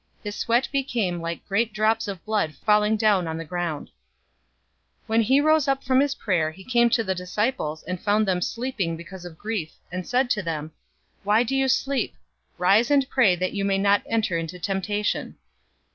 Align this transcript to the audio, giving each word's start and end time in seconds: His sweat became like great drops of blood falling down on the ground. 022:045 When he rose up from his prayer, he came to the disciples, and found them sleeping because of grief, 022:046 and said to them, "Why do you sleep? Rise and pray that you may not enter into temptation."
His 0.23 0.35
sweat 0.35 0.67
became 0.71 1.21
like 1.21 1.47
great 1.47 1.73
drops 1.73 2.07
of 2.07 2.25
blood 2.25 2.55
falling 2.65 2.97
down 2.97 3.27
on 3.27 3.37
the 3.37 3.45
ground. 3.45 3.89
022:045 5.07 5.09
When 5.09 5.21
he 5.21 5.39
rose 5.39 5.67
up 5.67 5.83
from 5.83 5.99
his 5.99 6.15
prayer, 6.15 6.49
he 6.49 6.63
came 6.63 6.89
to 6.89 7.03
the 7.03 7.13
disciples, 7.13 7.83
and 7.83 8.01
found 8.01 8.27
them 8.27 8.41
sleeping 8.41 8.97
because 8.97 9.25
of 9.25 9.37
grief, 9.37 9.73
022:046 9.91 9.91
and 9.91 10.07
said 10.07 10.29
to 10.31 10.41
them, 10.41 10.71
"Why 11.23 11.43
do 11.43 11.55
you 11.55 11.67
sleep? 11.67 12.15
Rise 12.57 12.89
and 12.89 13.07
pray 13.11 13.35
that 13.35 13.53
you 13.53 13.63
may 13.63 13.77
not 13.77 14.01
enter 14.07 14.39
into 14.39 14.57
temptation." 14.57 15.37